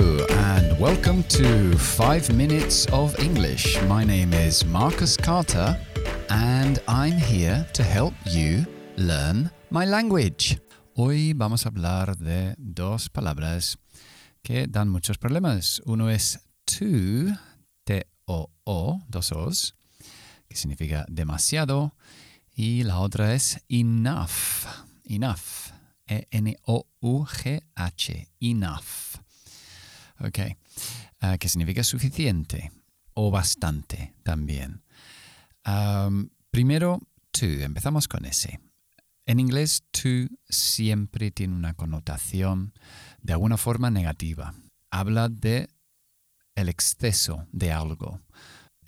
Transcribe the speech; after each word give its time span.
And 0.00 0.80
welcome 0.80 1.22
to 1.24 1.76
5 1.76 2.32
Minutes 2.34 2.86
of 2.86 3.14
English. 3.18 3.78
My 3.82 4.02
name 4.02 4.32
is 4.32 4.64
Marcus 4.64 5.14
Carter, 5.14 5.78
and 6.30 6.80
I'm 6.88 7.18
here 7.18 7.66
to 7.74 7.82
help 7.82 8.14
you 8.24 8.64
learn 8.96 9.50
my 9.68 9.84
language. 9.84 10.58
Hoy 10.96 11.34
vamos 11.34 11.66
a 11.66 11.68
hablar 11.68 12.16
de 12.16 12.54
dos 12.56 13.10
palabras 13.10 13.76
que 14.42 14.66
dan 14.68 14.88
muchos 14.88 15.18
problemas. 15.18 15.82
Uno 15.84 16.08
es 16.08 16.38
too, 16.64 17.36
T-O-O, 17.84 19.02
dos 19.06 19.32
O's, 19.32 19.74
que 20.48 20.56
significa 20.56 21.04
demasiado, 21.10 21.94
y 22.56 22.84
la 22.84 23.00
otra 23.00 23.34
es 23.34 23.60
enough, 23.68 24.64
enough, 25.04 25.74
E-N-O-U-G-H, 26.06 26.68
enough. 28.40 29.20
Ok, 30.20 30.38
uh, 31.22 31.38
que 31.38 31.48
significa 31.48 31.82
suficiente 31.82 32.70
o 33.14 33.30
bastante 33.30 34.14
también. 34.22 34.82
Primero, 36.50 37.00
to, 37.30 37.46
empezamos 37.46 38.08
con 38.08 38.24
ese. 38.24 38.60
En 39.26 39.38
inglés, 39.38 39.84
to 39.92 40.28
siempre 40.48 41.30
tiene 41.30 41.54
una 41.54 41.74
connotación 41.74 42.72
de 43.22 43.34
alguna 43.34 43.56
forma 43.56 43.90
negativa. 43.90 44.54
Habla 44.90 45.28
de 45.28 45.68
el 46.56 46.68
exceso 46.68 47.46
de 47.52 47.70
algo. 47.70 48.20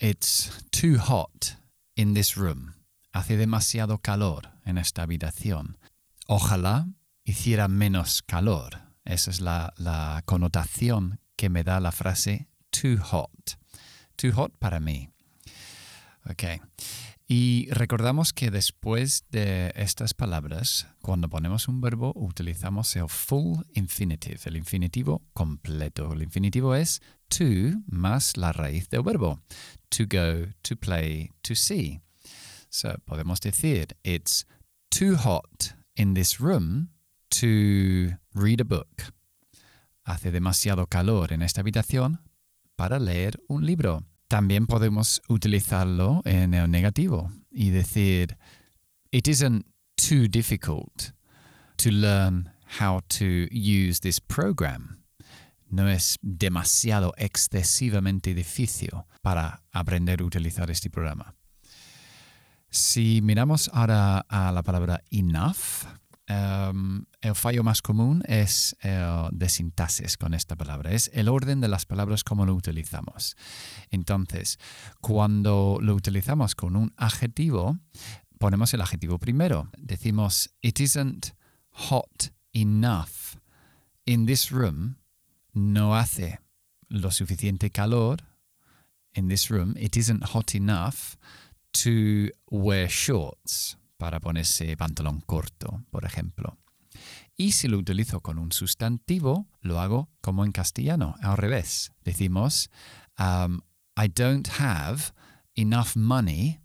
It's 0.00 0.50
too 0.70 0.98
hot 0.98 1.58
in 1.94 2.14
this 2.14 2.34
room. 2.34 2.74
Hace 3.12 3.36
demasiado 3.36 3.98
calor 3.98 4.50
en 4.64 4.78
esta 4.78 5.02
habitación. 5.02 5.78
Ojalá 6.26 6.88
hiciera 7.24 7.68
menos 7.68 8.22
calor. 8.22 8.80
Esa 9.04 9.30
es 9.30 9.40
la, 9.40 9.72
la 9.76 10.22
connotación 10.24 11.20
que 11.42 11.50
me 11.50 11.64
da 11.64 11.80
la 11.80 11.90
frase 11.90 12.46
too 12.70 12.96
hot. 13.02 13.58
Too 14.14 14.30
hot 14.30 14.52
para 14.60 14.78
mí. 14.78 15.08
Ok. 16.30 16.62
Y 17.26 17.68
recordamos 17.72 18.32
que 18.32 18.52
después 18.52 19.24
de 19.32 19.72
estas 19.74 20.14
palabras, 20.14 20.86
cuando 21.00 21.28
ponemos 21.28 21.66
un 21.66 21.80
verbo, 21.80 22.12
utilizamos 22.14 22.94
el 22.94 23.08
full 23.08 23.58
infinitive, 23.74 24.38
el 24.44 24.56
infinitivo 24.56 25.20
completo. 25.32 26.12
El 26.12 26.22
infinitivo 26.22 26.76
es 26.76 27.00
to 27.26 27.44
más 27.88 28.36
la 28.36 28.52
raíz 28.52 28.88
del 28.88 29.02
verbo. 29.02 29.40
To 29.88 30.04
go, 30.04 30.46
to 30.62 30.76
play, 30.76 31.32
to 31.42 31.56
see. 31.56 32.00
So 32.68 32.94
podemos 33.04 33.40
decir, 33.40 33.96
it's 34.04 34.46
too 34.90 35.16
hot 35.16 35.74
in 35.96 36.14
this 36.14 36.38
room 36.38 36.90
to 37.30 38.12
read 38.32 38.60
a 38.60 38.64
book. 38.64 39.12
Hace 40.04 40.32
demasiado 40.32 40.86
calor 40.86 41.32
en 41.32 41.42
esta 41.42 41.60
habitación 41.60 42.20
para 42.76 42.98
leer 42.98 43.40
un 43.48 43.64
libro. 43.64 44.04
También 44.28 44.66
podemos 44.66 45.22
utilizarlo 45.28 46.22
en 46.24 46.54
el 46.54 46.70
negativo 46.70 47.30
y 47.50 47.70
decir, 47.70 48.36
it 49.10 49.28
isn't 49.28 49.66
too 49.94 50.26
difficult 50.28 51.12
to 51.76 51.90
learn 51.90 52.50
how 52.80 53.00
to 53.08 53.46
use 53.52 54.00
this 54.00 54.20
program. 54.20 55.04
No 55.68 55.88
es 55.88 56.18
demasiado 56.22 57.14
excesivamente 57.16 58.34
difícil 58.34 58.90
para 59.22 59.62
aprender 59.72 60.20
a 60.20 60.24
utilizar 60.24 60.70
este 60.70 60.90
programa. 60.90 61.34
Si 62.70 63.20
miramos 63.22 63.70
ahora 63.72 64.24
a 64.28 64.50
la 64.50 64.62
palabra 64.62 65.02
enough, 65.10 65.86
um, 66.32 67.04
el 67.20 67.34
fallo 67.34 67.62
más 67.62 67.82
común 67.82 68.22
es 68.26 68.76
el 68.80 69.28
de 69.32 69.48
sintaxis 69.48 70.16
con 70.16 70.34
esta 70.34 70.56
palabra. 70.56 70.92
Es 70.92 71.10
el 71.14 71.28
orden 71.28 71.60
de 71.60 71.68
las 71.68 71.86
palabras 71.86 72.24
como 72.24 72.46
lo 72.46 72.54
utilizamos. 72.54 73.36
Entonces, 73.90 74.58
cuando 75.00 75.78
lo 75.80 75.94
utilizamos 75.94 76.54
con 76.54 76.76
un 76.76 76.92
adjetivo, 76.96 77.78
ponemos 78.38 78.74
el 78.74 78.80
adjetivo 78.80 79.18
primero. 79.18 79.68
Decimos, 79.78 80.50
it 80.60 80.80
isn't 80.80 81.34
hot 81.70 82.32
enough 82.52 83.36
in 84.04 84.26
this 84.26 84.50
room. 84.50 84.96
No 85.52 85.96
hace 85.96 86.40
lo 86.88 87.10
suficiente 87.10 87.70
calor 87.70 88.18
in 89.14 89.28
this 89.28 89.48
room. 89.48 89.74
It 89.76 89.96
isn't 89.96 90.24
hot 90.24 90.54
enough 90.54 91.16
to 91.72 92.30
wear 92.50 92.88
shorts 92.88 93.76
para 94.02 94.18
ponerse 94.18 94.76
pantalón 94.76 95.20
corto, 95.20 95.84
por 95.92 96.04
ejemplo. 96.04 96.58
Y 97.36 97.52
si 97.52 97.68
lo 97.68 97.78
utilizo 97.78 98.20
con 98.20 98.36
un 98.36 98.50
sustantivo, 98.50 99.46
lo 99.60 99.78
hago 99.78 100.10
como 100.20 100.44
en 100.44 100.50
castellano, 100.50 101.14
al 101.22 101.36
revés. 101.36 101.92
Decimos, 102.02 102.68
um, 103.16 103.60
I 103.96 104.08
don't 104.08 104.48
have 104.58 105.12
enough 105.54 105.94
money 105.94 106.58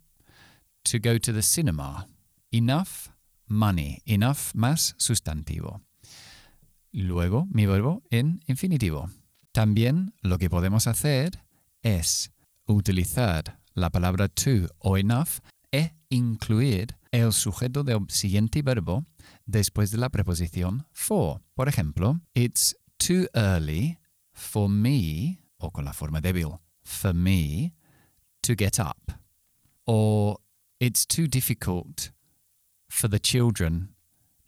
to 0.82 0.98
go 0.98 1.20
to 1.20 1.32
the 1.32 1.44
cinema. 1.44 2.08
Enough 2.50 3.12
money. 3.46 4.02
Enough 4.06 4.56
más 4.56 4.96
sustantivo. 4.98 5.84
Luego 6.92 7.46
mi 7.52 7.68
verbo 7.68 8.02
en 8.10 8.42
infinitivo. 8.48 9.12
También 9.52 10.16
lo 10.24 10.40
que 10.40 10.50
podemos 10.50 10.88
hacer 10.88 11.44
es 11.84 12.32
utilizar 12.66 13.60
la 13.76 13.92
palabra 13.92 14.28
to 14.28 14.74
o 14.80 14.98
enough 14.98 15.42
e 15.72 15.94
incluir 16.10 16.98
el 17.28 17.34
sujeto 17.34 17.84
del 17.84 18.06
siguiente 18.10 18.62
verbo 18.62 19.06
después 19.46 19.92
de 19.92 19.98
la 19.98 20.10
preposición 20.10 20.88
for. 20.92 21.42
Por 21.54 21.68
ejemplo, 21.68 22.20
it's 22.34 22.76
too 22.98 23.28
early 23.34 24.00
for 24.34 24.70
me, 24.70 25.40
o 25.58 25.72
con 25.72 25.86
la 25.86 25.94
forma 25.94 26.22
débil, 26.22 26.60
for 26.84 27.14
me, 27.14 27.74
to 28.42 28.56
get 28.58 28.80
up. 28.80 29.12
Or 29.86 30.40
it's 30.80 31.06
too 31.06 31.28
difficult 31.28 32.12
for 32.90 33.10
the 33.10 33.20
children 33.20 33.94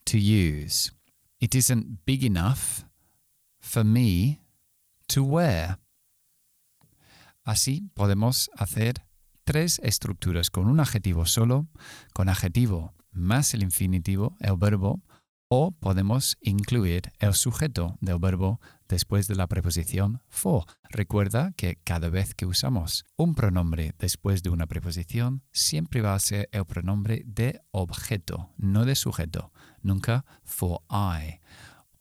to 0.05 0.17
use. 0.17 0.91
It 1.39 1.55
isn't 1.55 2.05
big 2.05 2.23
enough 2.23 2.85
for 3.59 3.83
me 3.83 4.39
to 5.09 5.23
wear. 5.23 5.77
Así 7.45 7.89
podemos 7.95 8.49
hacer 8.57 8.95
tres 9.49 9.81
estructuras 9.83 10.51
con 10.51 10.67
un 10.67 10.79
adjetivo 10.79 11.25
solo, 11.25 11.65
con 12.13 12.29
adjetivo 12.29 12.93
más 13.11 13.55
el 13.55 13.63
infinitivo, 13.63 14.37
el 14.41 14.57
verbo, 14.57 15.01
o 15.47 15.71
podemos 15.71 16.37
incluir 16.39 17.11
el 17.17 17.33
sujeto 17.33 17.97
del 17.99 18.19
verbo 18.19 18.61
después 18.87 19.27
de 19.27 19.33
la 19.33 19.47
preposición 19.47 20.21
for. 20.27 20.65
Recuerda 20.91 21.51
que 21.57 21.79
cada 21.83 22.09
vez 22.09 22.35
que 22.35 22.45
usamos 22.45 23.05
un 23.17 23.33
pronombre 23.33 23.95
después 23.97 24.43
de 24.43 24.51
una 24.51 24.67
preposición, 24.67 25.41
siempre 25.51 26.01
va 26.01 26.13
a 26.13 26.19
ser 26.19 26.47
el 26.51 26.65
pronombre 26.65 27.23
de 27.25 27.59
objeto, 27.71 28.51
no 28.55 28.85
de 28.85 28.93
sujeto. 28.93 29.51
Nunca 29.81 30.25
for 30.43 30.81
I 30.91 31.39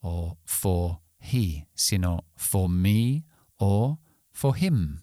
o 0.01 0.37
for 0.45 1.01
he, 1.19 1.67
sino 1.73 2.25
for 2.35 2.69
me 2.69 3.25
o 3.57 3.99
for 4.31 4.55
him. 4.55 4.99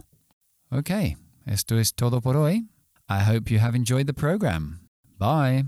Okay. 0.70 1.25
Esto 1.46 1.78
es 1.78 1.94
todo 1.94 2.20
por 2.20 2.36
hoy. 2.36 2.66
I 3.08 3.20
hope 3.20 3.50
you 3.50 3.60
have 3.60 3.76
enjoyed 3.76 4.06
the 4.08 4.12
program. 4.12 4.80
Bye. 5.18 5.66